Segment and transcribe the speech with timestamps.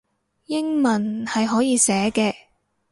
[0.47, 2.33] 英文係可以寫嘅